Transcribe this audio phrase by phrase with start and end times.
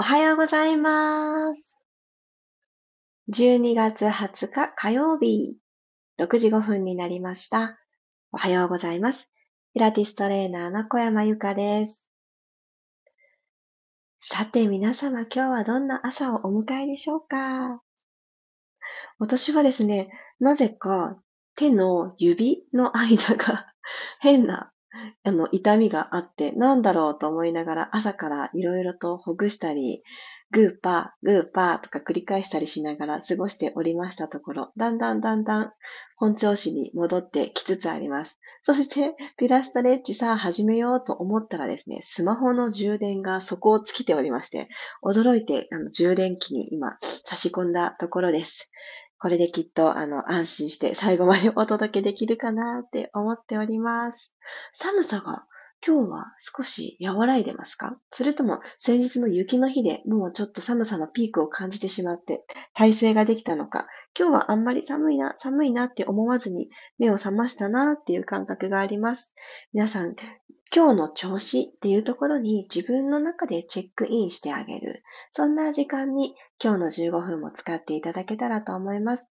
[0.00, 1.76] おはようございます。
[3.34, 5.58] 12月20日火曜日、
[6.20, 7.80] 6時5分になりました。
[8.30, 9.32] おはようございます。
[9.74, 12.08] ピラティストレーナーの小山由かです。
[14.20, 17.82] さて皆様今日はどんな朝をお迎えでしょうか？
[19.18, 21.20] 私はですね、なぜか
[21.56, 23.66] 手の指の間が
[24.20, 24.70] 変な
[25.24, 30.02] あの、痛みがあって、なんだろうと思いながら朝からいろいろとほぐしたり、
[30.50, 35.72] グーパー、グーパーとか繰り返したりしながら過ごしておりましたところ、だんだんだんだん
[36.16, 38.40] 本調子に戻ってきつつあります。
[38.62, 44.68] そして、ピラストレッチさあ始めようと思ったらですね、スマホの充電が底を尽きておりまして、
[45.04, 48.72] 驚いてあの充電器に今差し込んだところです。
[49.20, 54.36] これできっと、あの、安心して最後までお届けできるかなって思っております。
[54.72, 55.44] 寒さが
[55.86, 57.96] 今日は少し和らいでますか？
[58.10, 62.42] それとも先日の雪の日でもうちょっと寒さのピークを感じてしまって
[62.74, 63.86] 体勢ができたのか？
[64.18, 69.34] 今日はあんまり寒いな、寒いなって思わずに目を覚ましたなっていう感覚があります。
[69.72, 70.16] 皆さん、
[70.74, 75.02] 今日の調子っていうところに自分の中でチェックインしてあげる。
[75.30, 79.30] そんな時間に今日の15分も使っていただけたらと思います。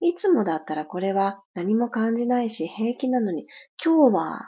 [0.00, 3.46] いつもだったらこれは何も感じないし平気なのに
[3.84, 4.40] 今日は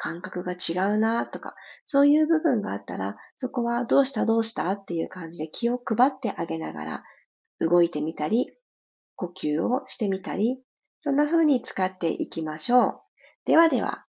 [0.00, 1.54] 感覚が違うなとか、
[1.84, 7.02] そういう部分があったら、そこはどうしたどうしたっていう感じで気を配ってあげながら
[7.60, 8.50] 動いてみたり、
[9.14, 10.62] 呼吸をしてみたり、
[11.02, 13.00] そんな風に使っていきましょう。
[13.44, 14.06] ではでは、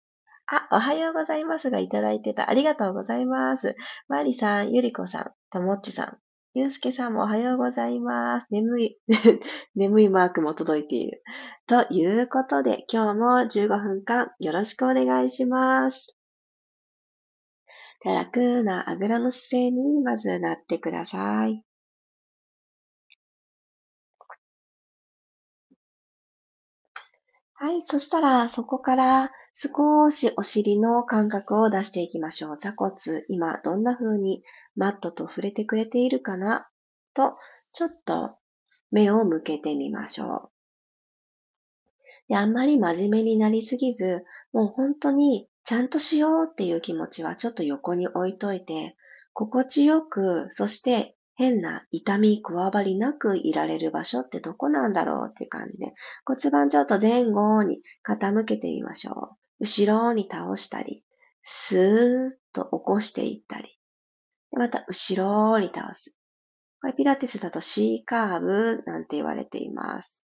[0.52, 2.50] あ、おはようございますがいただいてた。
[2.50, 3.76] ありがとうございます。
[4.08, 6.18] マリさん、ゆりこさん、ともっちさん、
[6.56, 8.48] ゆうすけさんもおはようございます。
[8.50, 8.98] 眠い、
[9.76, 11.22] 眠いマークも届いている。
[11.68, 16.18] ということで、今日も15分間よろしくお願いします。
[18.04, 21.64] 楽なあぐらの姿勢にまずなってください。
[27.54, 27.82] はい。
[27.84, 32.58] そしたら、そこから少しお尻の感覚を出していきましょう。
[32.60, 32.94] 座骨、
[33.28, 34.44] 今どんな風に
[34.76, 36.70] マットと触れてくれているかな？
[37.14, 37.38] と、
[37.74, 38.38] ちょっと
[38.92, 40.50] 目を向けてみましょう。
[42.30, 44.24] であんまり真面目になりすぎず、
[44.54, 48.96] もう本当にちゃんとしようっていう気持ちはちょっと横に置いといて、
[49.34, 55.94] 心地よく、そして変な痛み、こわばりなくいられる場所ってどこなんだろうっていう感じで、
[56.26, 59.64] 骨盤ちょっと前後に傾けてみましょう。
[59.64, 61.06] 後ろに倒したり、
[61.42, 63.80] スーッと起こしていったり、
[64.52, 66.20] また後ろに倒す。
[66.82, 70.26] これピラティスだと C カーブなんて言われています。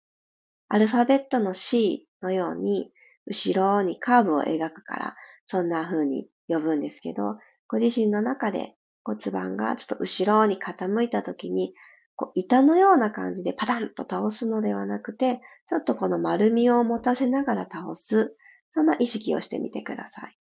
[0.68, 2.92] アルファベットの C のように、
[3.26, 7.38] 後ろにカーブを描くから、そんな風に呼ぶんですけど、
[7.70, 8.77] ご自身の中で
[9.08, 11.74] 骨盤がちょっと後ろに傾いた時に、
[12.18, 18.36] こう板のような感じでパタンと倒すのではなくて、ちょっとこの丸みを持たせながら倒す。
[18.72, 20.38] そんな意識をしてみてください。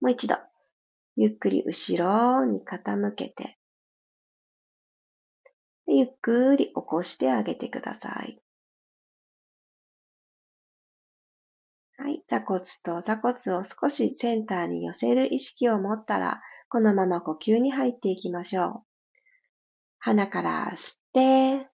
[0.00, 0.34] もう一度。
[1.14, 3.58] ゆっくり後ろに傾けて、
[5.86, 8.40] ゆっくり起こしてあげてください。
[11.96, 12.24] はい。
[12.26, 16.40] 座骨と座骨を少しセンターに寄せる意識を持ったら、
[16.70, 18.82] このまま呼吸に入っていきましょう。
[19.98, 21.68] 鼻から吸って、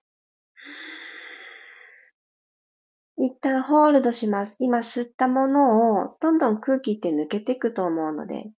[3.18, 4.56] 一旦ホールドします。
[4.58, 8.50] 今吸ったものをどんどん空気って抜けていくと思うので、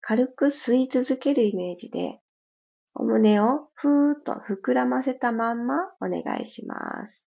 [0.00, 2.18] 軽く吸い続けるイメージで、
[2.94, 7.28] お胸をふーっと膨らませたまんまお願いします。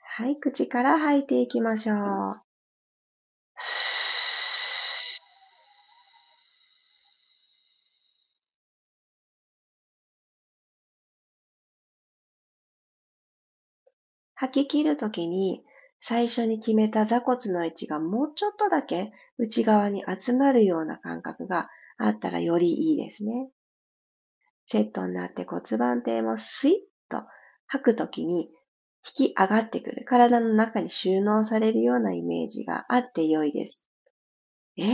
[0.00, 2.49] はい、口から吐いていきましょう。
[14.40, 15.64] 吐き切るときに
[15.98, 23.50] 最初に決めた座骨の位置がもうちょっとだけ内側に集まるような感覚があったらよりいいですね。
[24.64, 26.74] セットになって骨盤底もスイッ
[27.10, 27.24] と
[27.66, 28.50] 吐くときに
[29.18, 30.06] 引き上がってくる。
[30.08, 33.90] 体の中に収納されるようなイメージがあって良いです。
[34.78, 34.86] えー、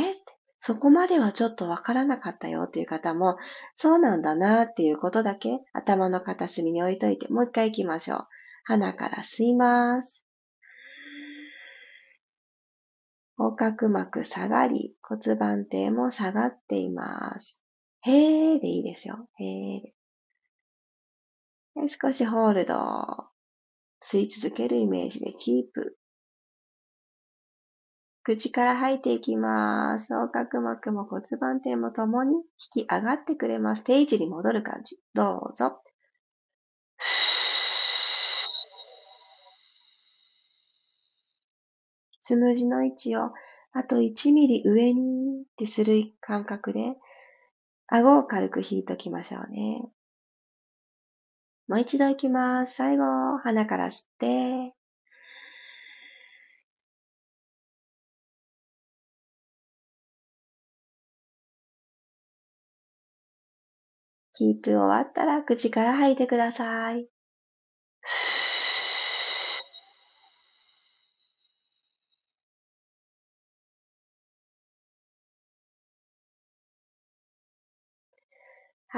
[0.58, 3.36] そこまではちょっとわからなかったよっていう方も、
[3.76, 8.26] そうなんだなっていうことだけ頭の片隅に置いといて、もう一回行きましょう。
[8.68, 10.26] 鼻から吸います。
[13.38, 17.64] 横隔膜下がり、骨盤底も下がっています。
[18.00, 19.28] へーでいいですよ。
[19.38, 19.94] へーで。
[21.88, 22.74] 少しホールド。
[24.02, 25.96] 吸い続けるイメージでキープ。
[28.24, 30.12] 口から吐いていきます。
[30.12, 32.38] 横隔膜も骨盤底もともに
[32.74, 33.84] 引き上がってくれます。
[33.84, 34.96] 定位置に戻る感じ。
[35.14, 35.80] どうぞ。
[42.26, 43.30] つむじの位置を
[43.72, 46.96] あと1ミリ上にってする感覚で、
[47.86, 49.88] 顎を軽く引いときましょうね。
[51.68, 52.74] もう一度いきます。
[52.74, 53.04] 最後、
[53.44, 54.74] 鼻から吸って、
[64.32, 67.15] キープ終わったら口から吐いてください。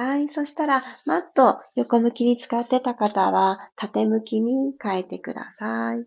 [0.01, 0.29] はい。
[0.29, 6.07] そしたら、マット横向きに使ってた方は、縦向きに変えてください。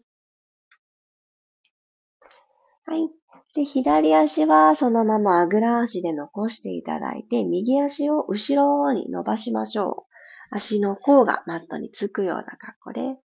[2.86, 3.10] はい。
[3.54, 10.06] で、左足はそのままあぐら足で残していただいて、右足を後ろに伸ばしましょ
[10.52, 10.56] う。
[10.56, 13.18] 足の甲がマットにつくような格好で。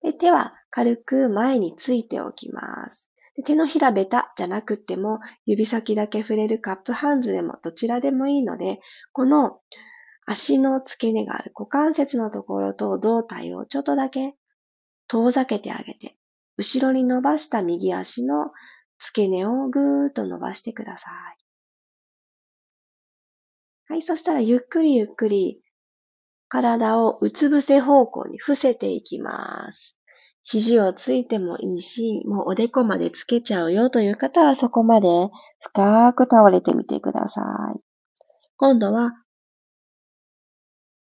[0.00, 3.10] で、手は軽く前についておきます。
[3.34, 8.78] で手のひらベタじゃなくても、指先だけ触れるカップハンズでもどちらでもいいので、
[9.10, 9.58] この
[10.26, 14.34] 足の付け根がある股関節のところと胴体をちょっとだけ
[15.08, 16.16] 遠ざけてあげて、
[16.56, 18.50] 後ろに伸ばした右足の
[18.98, 21.44] 付け根をぐーっと伸ばしてください。
[23.86, 25.60] はい、そしたらゆっくりゆっくり
[26.48, 29.98] 体をうつ伏せ方向に伏せていきます。
[30.42, 35.08] 肘をついてもいいし、もうおでこまでつけちゃうよという方はそこまで
[35.60, 37.40] 深く倒れてみてくださ
[37.76, 37.80] い。
[38.56, 39.12] 今度は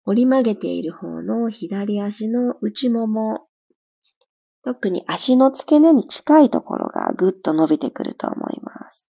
[0.09, 3.47] 折り曲げている方の左足の内もも、
[4.65, 9.07] 特に足の付け根に近いところがぐっと伸びてくると思います。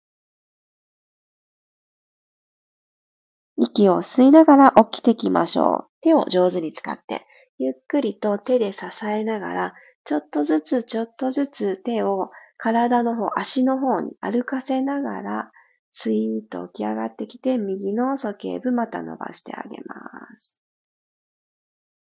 [3.57, 5.89] 息を吸いながら起きてきましょう。
[5.99, 7.25] 手を上手に使って、
[7.57, 9.73] ゆっくりと手で支えながら、
[10.05, 15.51] ちょっとずつちょっとずつ手を体の方、足の方に歩かせながら、
[15.91, 20.61] スイーッと起き上がってきて、右の鼠径部また伸ばしてあげます。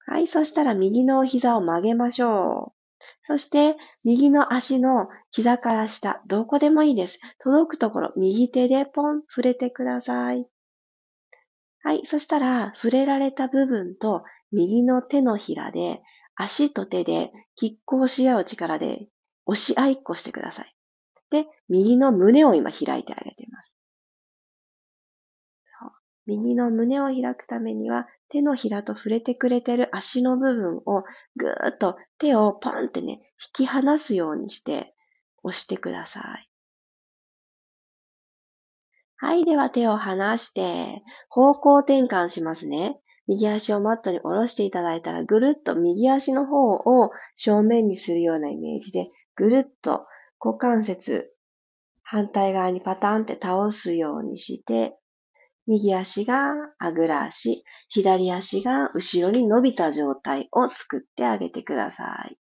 [0.06, 2.84] はい、そしたら右の膝を曲げましょう。
[3.26, 7.20] そして、右の足の膝から下、どこでもいいです。
[7.38, 10.46] 届くところ、右手でポン、触れてください。
[11.82, 16.02] はい、そしたら、触れられた部分と、右の手のひらで、
[16.36, 19.08] 足と手で拮抗し合う力で
[19.46, 20.74] 押し合いっこしてください。
[21.30, 23.74] で、右の胸を今開いてあげています。
[26.26, 31.04] 右の胸を開くためには、手のひらと触れてくれてる足の部分を
[31.36, 33.20] ぐーっと手をパンってね、
[33.58, 34.92] 引き離すようにして
[35.44, 36.50] 押してください。
[39.18, 39.44] はい。
[39.44, 42.98] では手を離して、方向転換しますね。
[43.28, 50.06] 右足をマットに下ろしていただいたら、ぐるっと右足の方を正面にするようなイメージで、ぐるっと
[50.40, 51.32] 股関節、
[52.02, 54.98] 反対側にパタンって倒すようにして、
[55.66, 62.38] 右足があぐら足、左足が後ろに伸びた状態を作ってあげてください。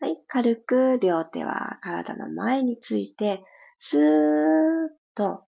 [0.00, 3.44] はい、軽く両手は体の前について、
[3.78, 5.44] スーッと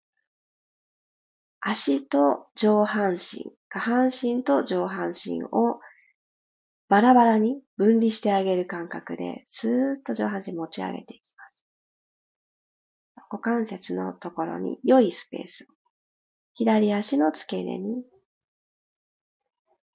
[1.60, 5.80] 足と上半身、下半身と上半身を
[6.88, 11.66] バラバラに分離してあげる感覚で、スーッと上半身持ち上げていきます。
[13.30, 15.79] 股関節のところに良いスペースを
[16.60, 18.04] 左足の付け根に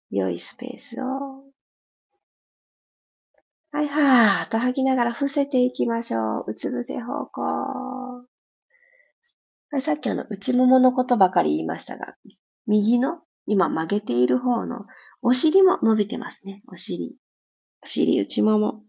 [0.09, 1.43] 良いスペースを
[3.71, 6.45] はい、はーっと吐きながら伏せていきましょう。
[6.47, 7.41] うつ伏せ方向。
[9.69, 12.15] はい、さっきあの、内もものことばかり言いましたが、
[12.65, 14.87] 右の今曲げている方の
[15.21, 16.63] お尻も伸びてますね。
[16.67, 17.19] お尻。
[17.83, 18.81] お尻、内もも。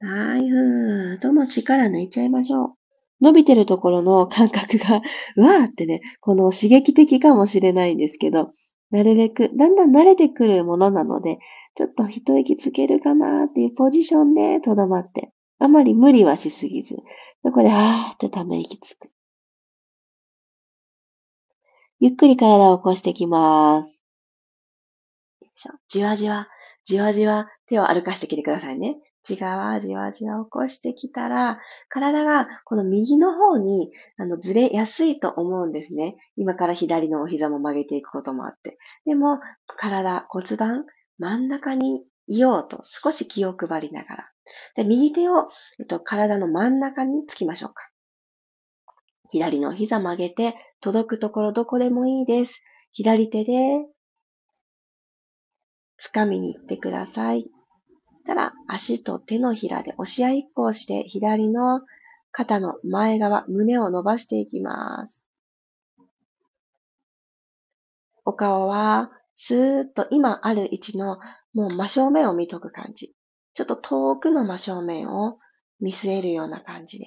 [0.00, 2.74] はい、ふーとも力抜いちゃいましょう。
[3.22, 5.00] 伸びてるところの感覚が、
[5.36, 8.52] うわーってね、この刺激的かもしれないんですけど、
[8.90, 11.38] なるべく、だんだん慣れてくるものなので、
[11.74, 16.96] ちょっと一息つけるかなーっていうポジションでとどまって、あまり無理はしすぎず、
[17.42, 19.08] そこで、あーってため息つく。
[22.00, 24.04] ゆっくり体を起こしてきます。
[25.40, 26.48] よいしょじわじわ、
[26.84, 28.98] じわじわ手を歩かしてきてくださいね。
[29.26, 36.16] 内側、じわじわ起こしてきたら、体がこの右の方にあのずれやすいと思うんですね。
[36.36, 38.78] 今から左のお膝も曲げていくこともあって。
[39.04, 39.40] でも、
[39.78, 40.86] 体、骨盤、
[41.18, 44.30] 真ん中にいようと少し気を配りながら。
[44.76, 45.48] で右手を、
[45.80, 47.90] えっと、体の真ん中につきましょうか。
[49.28, 52.64] 左の膝曲げて、届くところどこでもいいです。
[52.92, 53.86] 左手で、
[55.98, 57.55] 掴みに行ってください。
[58.26, 61.80] たら、足と手のひらで押し合いっこをして、左の
[62.32, 65.30] 肩の前側、胸を伸ばしていきます。
[68.24, 71.18] お顔は、スーッと今ある位置の
[71.54, 73.14] もう真正面を見とく感じ。
[73.54, 75.38] ちょっと遠くの真正面を
[75.80, 77.06] 見据えるような感じで。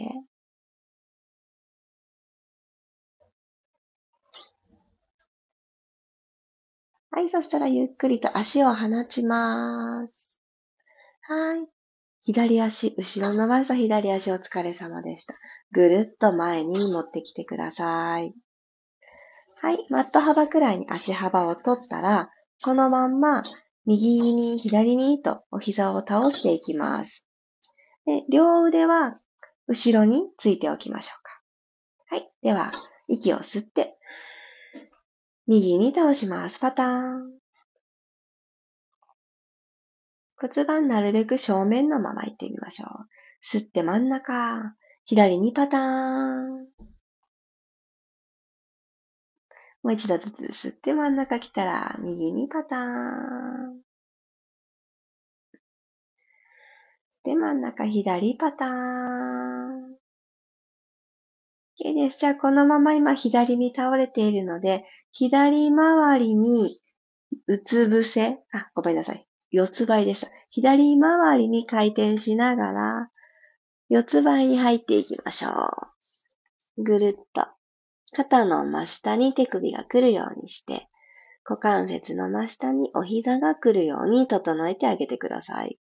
[7.12, 10.39] はい、そしたらゆっくりと足を放ちます。
[11.32, 11.68] はい。
[12.22, 15.36] 左足、後ろ伸ばした左足お疲れ様でした。
[15.72, 18.34] ぐるっと前に持ってきてください。
[19.62, 22.32] はい、マット幅くらいに足幅を取ったら、
[22.64, 23.44] このまんま
[23.86, 27.28] 右に左にとお膝を倒していきます。
[28.08, 29.20] で両腕は
[29.68, 31.42] 後ろについておきましょうか。
[32.08, 32.28] はい。
[32.42, 32.72] では、
[33.08, 34.00] 息を吸って、
[35.46, 36.60] 右に倒します。
[36.60, 37.40] パターン。
[40.40, 42.90] 骨盤なるべく正面のまま行ってみましょう。
[43.44, 44.76] 吸って真ん中。
[45.06, 46.68] 左にパターン。
[49.82, 53.82] もう一度ずつ吸って真ん中来たら、右にパターン。
[57.12, 59.96] 吸って真ん中左パターン。
[61.80, 62.20] OK です。
[62.20, 66.80] じゃあこのまま今左に倒れているので、左回りに
[67.48, 69.29] うつ伏せ、あ、ごめんなさい。
[69.52, 70.28] 四つ倍でした。
[70.52, 73.10] 左回りに回転しながら、
[73.90, 75.50] 四つ倍に入っていきましょ
[76.78, 76.84] う。
[76.84, 77.48] ぐるっと。
[78.12, 80.88] 肩の真下に手首が来るようにして、
[81.48, 85.80] 股関節の真下にお膝が来るように整えてあげてください。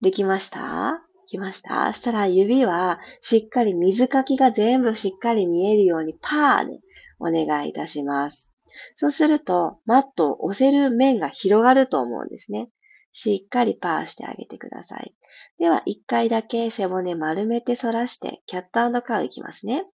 [0.00, 1.00] できました？
[1.26, 1.92] きました？
[1.92, 6.80] そしたら指はしっかり水かきが全部しっかり見えるようにパーで
[7.18, 8.52] お願いいたします。
[8.94, 12.70] そうすると、マットを押せる面が広がると思うんですね。
[13.12, 15.14] しっかりパーしてあげてください。
[15.58, 19.86] では、一回だけ背骨丸めて反らして、キャットカウいきますね。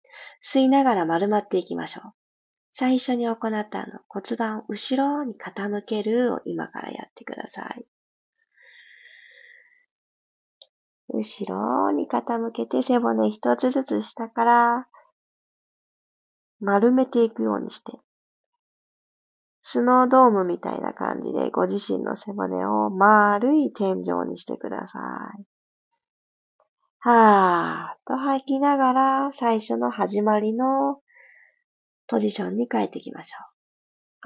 [0.45, 2.13] 吸いながら丸まっていきましょう。
[2.73, 7.85] 最初に行ったあの骨盤を後ろに傾けるを今からやってください。
[11.13, 14.87] 後ろに傾けて背骨一つずつ下から
[16.61, 17.93] 丸めていくようにして、
[19.63, 24.99] スノードームみたいな感じでご自身の背骨を丸い天井にしてくださ
[25.39, 25.45] い。
[27.01, 31.01] はーっと吐きながら最初の始まりの
[32.07, 33.39] ポジションに帰っていきましょ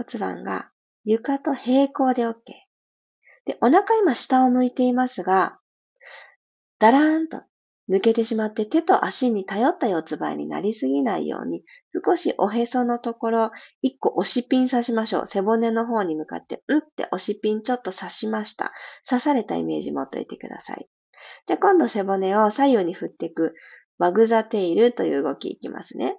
[0.03, 0.05] う。
[0.05, 0.71] 骨盤が
[1.05, 2.35] 床と平行で OK。
[3.45, 5.59] で、お腹今下を向いていますが、
[6.79, 7.43] だらーんと
[7.91, 11.62] 抜けてしまって手と足に頼った四つ倍になりすぎないように、
[12.05, 13.50] 少しおへそのところ、
[13.83, 15.26] 一個押しピン刺しましょう。
[15.26, 18.73] 背骨の方に向かって、うんって押しピンちょっと刺しました。
[19.09, 20.88] 刺されたイメージ持っといてください。
[21.47, 23.55] で、今度背骨を左右に振っていく、
[23.99, 26.19] ワグザテイルという動きいきますね。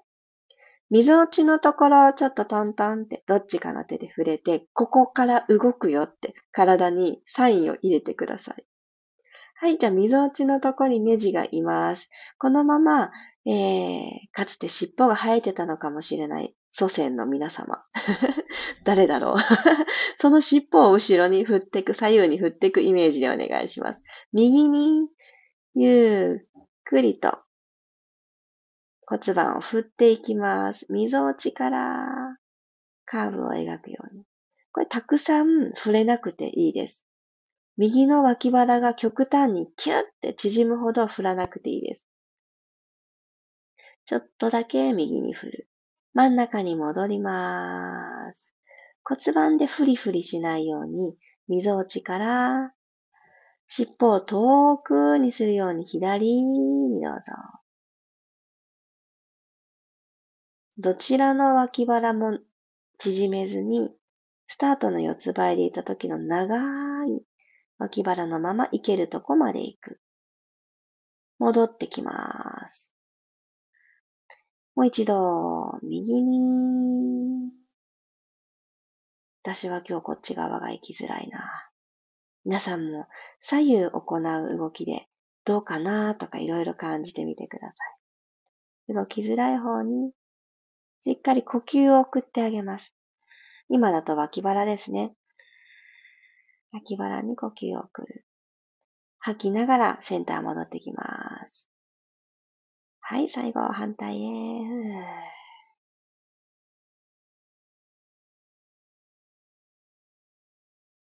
[0.92, 8.66] 溝落ちのところをちょっとトントンってどっちかの手で触れて、ここから動くよって体にサインを入れてください。
[9.58, 12.10] はい、じゃあ、溝落ちのとこにネジがいます。
[12.38, 13.12] このまま、
[13.46, 17.84] えー、かつて尻尾が生えてたのかもしれない祖先の皆様。
[18.84, 19.38] 誰だろう
[20.18, 24.04] その尻尾を後ろに振ってく、左右に振ってくイメージでお願いします。
[24.34, 25.08] 右に、
[25.74, 27.40] ゆっくりと
[29.08, 30.92] 骨盤を振っていきます。
[30.92, 32.38] 溝落ちから
[33.06, 34.26] カーブを描くように。
[34.72, 37.05] これたくさん触れなくていいです。
[37.78, 42.08] 右の脇腹が極端にキュッて縮むほど振らなくていいです。
[44.06, 45.70] ちょっとだけ右に振る。
[46.14, 48.56] 真ん中に戻ります。
[49.04, 51.18] 骨盤でフリフリしないように、
[51.48, 52.74] 溝落ちから
[53.68, 57.22] 尻尾を遠くにするように左にどうぞ。
[60.78, 62.38] どちらの脇腹も
[62.98, 63.96] 縮めずに、
[64.48, 67.26] スタートの四つ倍でいた時の長い
[67.78, 70.00] 脇腹のまま行けるとこまで行く。
[71.40, 72.96] 戻ってきます。
[74.76, 77.52] もう一度、右に。
[79.44, 81.70] 私は今日こっち側が行きづらいな。
[82.46, 83.08] 皆さんも
[83.40, 85.08] 左右行う動きで
[85.46, 87.84] どうかなとかいろいろ感じてみてくださ
[88.90, 88.94] い。
[88.94, 90.12] 動きづらい方に
[91.02, 92.96] しっかり呼吸を送ってあげます。
[93.70, 95.14] 今だと脇腹ですね。
[96.76, 98.26] 脇腹に呼吸を送る。
[99.20, 101.06] 吐きながらセンター戻ってきま
[101.50, 101.70] す。
[103.00, 104.60] はい、最後反対へ。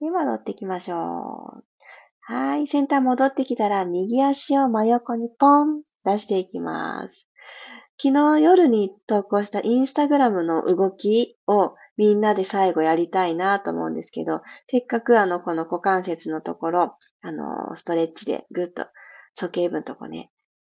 [0.00, 1.64] で、戻ってきましょう。
[2.21, 7.29] はい、センター戻ってきたら右足を真横にポン出していきます。
[7.99, 18.87] 昨日夜に投稿したインスタグラムの動きをみんなで最後やりたいなと思うんですけど、せっかくあの、この股関節のところ、あの、ストレッチでぐっと、
[19.34, 20.30] 鼠径部のとこね、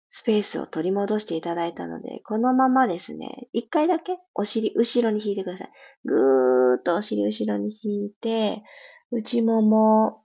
[0.09, 5.71] スペースを取り戻していただいたので、このままですね、一回だけお尻後ろに引いてください。
[6.04, 8.62] ぐーっとお尻後ろに引いて、
[9.11, 10.23] 内もも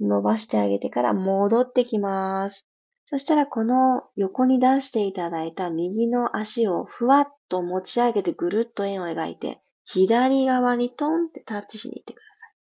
[0.00, 2.68] 伸ばしてあげてから戻ってきます。
[3.06, 12.54] そしたらこの横に出していただいた右の足をふわっと持ち上げてぐるっと円を描いて、左側にトンってタッチしに行ってください。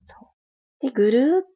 [0.00, 0.28] そう。
[0.80, 1.50] で、ぐるっ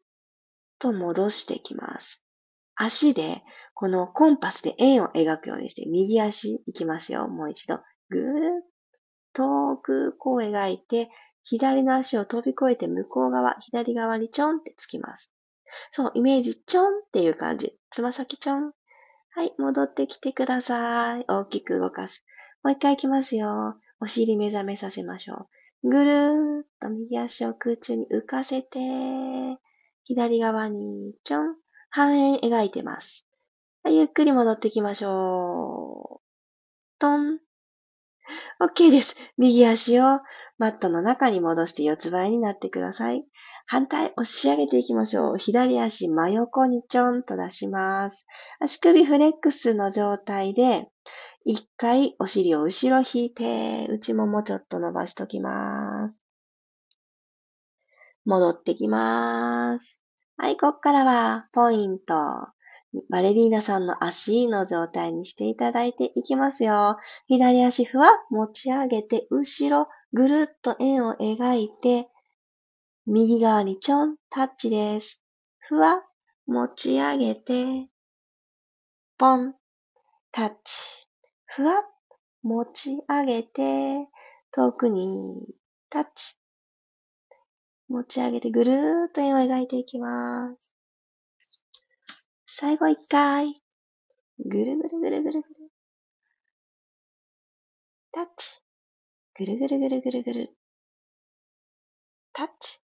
[0.78, 2.26] と戻していきます。
[2.74, 3.42] 足で、
[3.74, 7.26] このコンパスで円を描くようにして、右足いきますよ。
[7.28, 7.80] もう一度。
[8.10, 8.62] ぐーっ
[9.32, 11.10] と遠くこう描いて、
[11.44, 15.34] 左の足を飛び越えて向こう側、左側にちょんってつきます。
[15.90, 17.78] そう、イメージ、ちょんっていう感じ。
[17.90, 18.72] つま先ちょん。
[19.34, 21.24] はい、戻ってきてください。
[21.28, 22.24] 大きく動かす。
[22.62, 23.76] もう一回行きますよ。
[24.00, 25.48] お尻目覚めさせましょ
[25.82, 25.88] う。
[25.88, 28.78] ぐるーっと右足を空中に浮かせて、
[30.04, 31.56] 左側にちょん。
[31.94, 33.26] 半円描いてます。
[33.82, 36.22] はい、ゆっくり戻ってきましょう。
[36.98, 37.38] トン。
[38.60, 39.16] OK です。
[39.36, 40.20] 右足を
[40.62, 43.24] マットの中に戻して四つ倍になってください。
[43.66, 45.36] 反対、押し上げていきましょう。
[45.36, 48.28] 左足真横にちょんと出します。
[48.60, 50.86] 足首フレックスの状態で、
[51.44, 56.24] 一回お尻を後ろ引いて、内ももちょっと伸ばしときます。
[58.24, 60.00] 戻ってきます。
[60.36, 62.14] はい、こっからはポイント。
[63.10, 66.98] バレリーナさんの足の状態にしていただいていきますよ。
[67.26, 72.08] 左足ふわ持ち上げて、後ろぐるっと円を描いて、
[73.06, 75.24] 右側にちょん、タッチです。
[75.58, 76.02] ふわ、
[76.46, 77.88] 持ち上げて、
[79.16, 79.54] ポン、
[80.30, 81.08] タッチ。
[81.46, 81.82] ふわ、
[82.42, 84.08] 持ち上げて、
[84.50, 85.46] 遠くに、
[85.88, 86.34] タッチ。
[87.88, 90.76] 持ち上げてぐるーっと円を描いていきます。
[92.48, 93.62] 最後一回。
[94.38, 95.72] ぐるぐるぐるぐるぐる。
[98.12, 98.61] タッチ。
[99.34, 100.50] ぐるぐるぐるぐるぐる。
[102.34, 102.80] タッチ。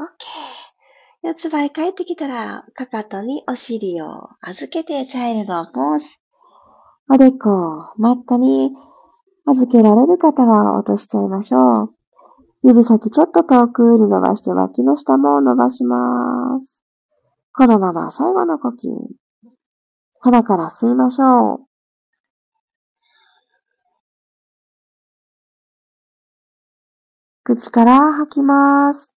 [0.00, 1.28] オッケー。
[1.28, 6.18] 四つ倍帰ってきたら、かかとにお尻を預けてチャイルドポーズ。
[7.08, 8.72] おでこ、マットに
[9.46, 11.94] 預けられる方は落としちゃいましょう。
[12.64, 16.82] 指先ちょっと遠くに伸ばして脇の下も伸ばします。
[17.54, 18.74] このまま最後の呼吸。
[20.18, 21.69] 鼻から吸いましょう。
[27.52, 29.12] 口から吐きます。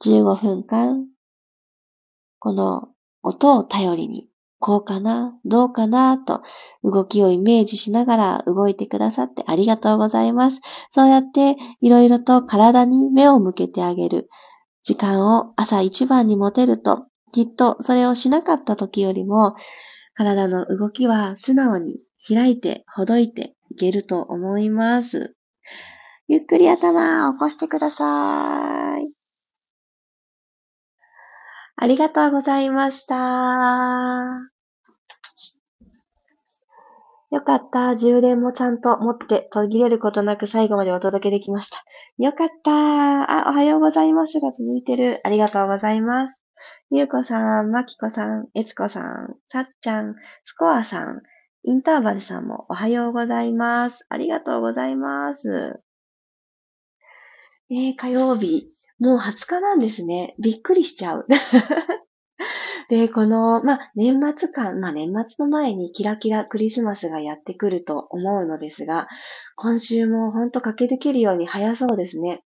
[0.00, 1.06] 15分間、
[2.40, 2.88] この
[3.22, 6.42] 音を頼りにこうかなどうかなと
[6.82, 10.62] 動きをイメージしながら動いてくださってありがとうございます。
[10.90, 14.28] そうやっていろいろと体に目を向けてあげる
[14.82, 19.54] 時間を朝一番に持てると、きっとそれをしなかった時よりも
[20.14, 25.36] 体の動きは素直に開いてほどいていけると思います。
[26.28, 29.12] ゆっくり頭を起こしてください。
[31.76, 33.16] ありがとうございました。
[37.30, 37.96] よかった。
[37.96, 41.82] 充電もちゃんと持って途切れることなく最後までお届けできました。
[42.18, 42.70] よかった。
[42.70, 45.18] あ、おはようございますが続いてる。
[45.24, 46.43] ありがとうございます。
[46.96, 51.22] ゆうこさん、まきこさん、えつこさん、さっちゃん、スコアさん、
[51.64, 54.06] インターバルさんもおはようございます。
[54.10, 55.80] ありがとうございます。
[57.68, 58.70] えー、火曜日。
[59.00, 60.36] もう20日なんですね。
[60.40, 61.26] びっくりしちゃう。
[62.88, 69.08] で、この、まあ、年末間、まあ、年末の前にキラキラクリスマスがやってくると思うのですが、
[69.56, 72.44] 今週もほんと駆け抜けるように早そうですね。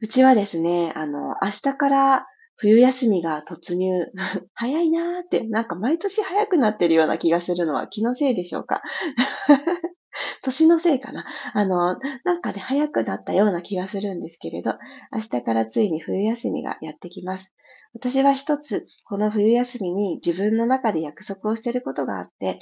[0.00, 4.06] うちはですね、あの、明日から冬休みが突入。
[4.54, 8.82] 早いなーって、なんか毎年早くなってるような気がするのは気のせいでしょうか。
[10.42, 11.26] 年のせいかな。
[11.52, 14.74] あの、なんか、ね、早くなったような気がするんですけれど、
[15.12, 17.54] 明日からついに冬休みがやってきます。
[17.94, 22.60] 私は一つ、この冬休みに自分の中で約束をしていることがあって、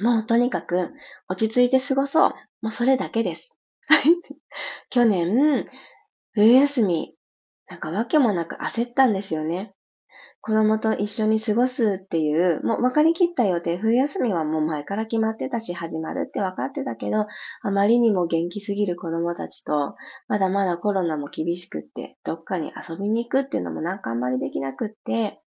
[0.00, 0.92] もうとにかく
[1.28, 2.30] 落ち着いて過ごそう。
[2.62, 3.58] もうそれだけです。
[4.90, 5.66] 去年、
[6.32, 7.13] 冬休み、
[7.68, 9.74] なんかわけもなく焦ったんですよね。
[10.46, 17.24] 子供と一緒に過ごすっていう、もう分かりきった予定、冬休みはもう前から決まってたし、始まるって分かってたけど、
[17.62, 19.94] あまりにも元気すぎる子供たちと、
[20.28, 25.40] まだまだコロナも厳しくって、どっかに遊びに行くっていうのもなんかあんまりできなくって、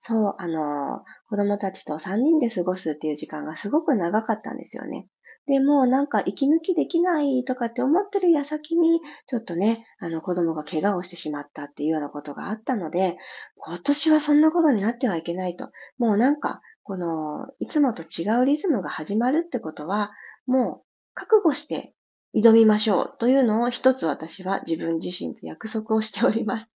[0.00, 5.08] そう、あの、子供たちと3人で過ごすっていう時間がすごく長かったんですよね。
[5.46, 13.16] で、もなんか息抜きできないとかって思ってる矢先に、ちょっとね、あの子供が怪我をしてしまったっていうようなことがあったので、
[13.56, 15.70] 今年はそんなことになってはいけないと。
[15.98, 20.12] もうなんか、この、いつもと違うリズムが始まるってことは、
[20.46, 21.94] もう覚悟して
[22.34, 26.75] 挑みましょうというのを一つ私は自分自身と約束をしております。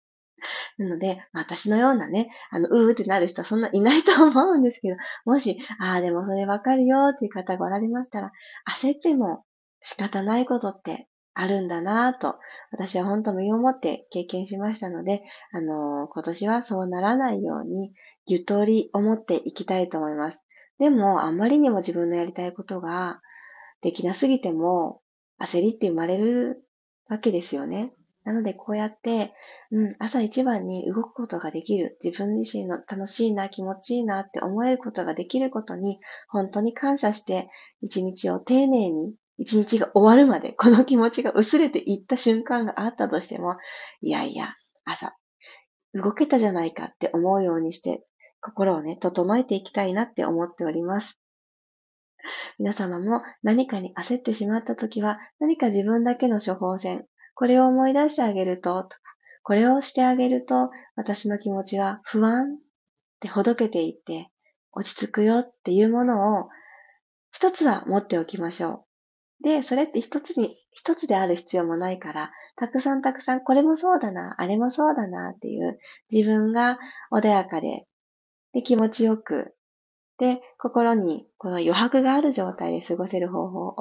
[0.78, 8.32] なので、私のようなね、あの、うーってなる人はそんないないと思うんですけど、もし、ああ、でもそれわかるよっていう方がおられましたら、
[8.78, 9.44] 焦っても
[9.82, 12.36] 仕方ないことってあるんだなぁと、
[12.70, 15.22] 私は本当身をもって経験しましたので、
[15.52, 17.92] あのー、今年はそうならないように、
[18.26, 20.46] ゆとりを持っていきたいと思います。
[20.78, 23.20] でも、あまりにも自分のやりたいことが
[23.80, 25.00] できなすぎても、
[25.40, 26.62] 焦りって生まれる
[27.08, 27.92] わけですよね。
[28.24, 29.32] なので、こうやって、
[29.70, 37.48] うん、朝一番に動くことができる、自分自身の楽しいな、気持ちいいなって思えることができることに、本当に感謝して、
[37.80, 43.56] 一日を丁寧に、一日が終わるまで、この気持ちが薄れていった瞬間があったとしても、
[44.02, 44.54] いやいや、
[44.84, 45.16] 朝、
[45.94, 48.04] 動けたじゃないかって思うようにして、
[48.42, 51.20] 心をね、整えていきたいなって思っております。
[52.58, 57.06] 皆様も何かに焦ってしまった時は、何か自分だけの処方箋、
[57.40, 58.96] これを思い出してあげると、とか、
[59.44, 62.58] これをしてあげると、私の気持ちは不安っ
[63.18, 64.28] てほどけていって、
[64.72, 66.48] 落ち着くよっていうものを、
[67.32, 68.84] 一つは持っておきましょ
[69.40, 69.44] う。
[69.44, 75.78] で、それって一つに、一つである必要もないから、たくさんたくさん、これもそうだな、あれもそうだなっていう、
[76.12, 76.78] 自分が
[77.10, 77.86] 穏やかで、
[78.52, 79.54] で、気持ちよく、
[80.20, 83.74] で、心にこの余白がある状態で過ごせる方法を、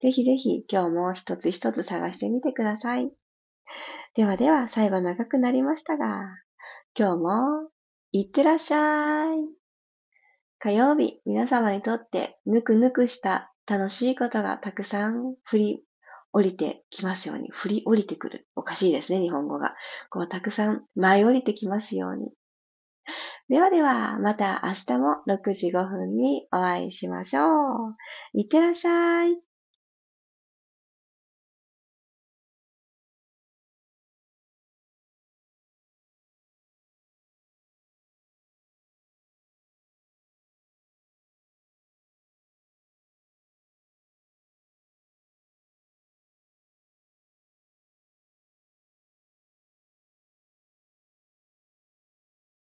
[0.00, 3.10] ぜひぜひ今日も一つ一つ探してみてください。
[4.14, 6.04] ではでは、最後長くなりましたが、
[6.96, 7.70] 今日も、
[8.12, 9.38] いってらっしゃい。
[10.58, 15.84] 火曜日、皆様にとってぬくぬくした楽しいことがたくさん降り
[16.32, 17.50] 降りてきますように。
[17.50, 18.46] 降り降りてくる。
[18.54, 19.74] おかしいですね、日本語が。
[20.10, 22.30] こう、たくさん舞い降りてきますように。
[23.48, 27.96] ではでは、また明日も6時5分にお会いしましょう。
[28.34, 29.47] いってらっしゃい。